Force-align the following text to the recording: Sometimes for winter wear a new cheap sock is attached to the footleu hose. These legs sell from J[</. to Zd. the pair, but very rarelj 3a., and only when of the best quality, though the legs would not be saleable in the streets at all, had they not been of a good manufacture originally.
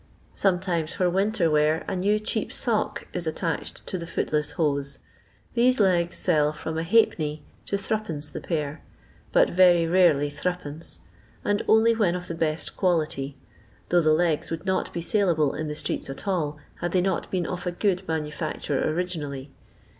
Sometimes 0.33 0.95
for 0.95 1.11
winter 1.11 1.51
wear 1.51 1.85
a 1.87 1.95
new 1.95 2.17
cheap 2.17 2.51
sock 2.51 3.07
is 3.13 3.27
attached 3.27 3.85
to 3.85 3.99
the 3.99 4.07
footleu 4.07 4.51
hose. 4.53 4.97
These 5.53 5.79
legs 5.79 6.15
sell 6.15 6.53
from 6.53 6.73
J[</. 6.77 7.41
to 7.67 7.75
Zd. 7.75 8.31
the 8.31 8.41
pair, 8.41 8.81
but 9.31 9.51
very 9.51 9.83
rarelj 9.85 10.33
3a., 10.35 11.01
and 11.45 11.61
only 11.67 11.93
when 11.93 12.15
of 12.15 12.27
the 12.27 12.33
best 12.33 12.75
quality, 12.75 13.37
though 13.89 14.01
the 14.01 14.11
legs 14.11 14.49
would 14.49 14.65
not 14.65 14.91
be 14.91 15.01
saleable 15.01 15.53
in 15.53 15.67
the 15.67 15.75
streets 15.75 16.09
at 16.09 16.27
all, 16.27 16.57
had 16.77 16.93
they 16.93 17.01
not 17.01 17.29
been 17.29 17.45
of 17.45 17.67
a 17.67 17.71
good 17.71 18.01
manufacture 18.07 18.83
originally. 18.89 19.51